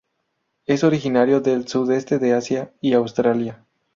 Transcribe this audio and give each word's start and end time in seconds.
Es 0.65 0.83
originario 0.83 1.41
del 1.41 1.67
Sudeste 1.67 2.17
de 2.17 2.33
Asia 2.33 2.73
y 2.81 2.93
Australia. 2.93 3.63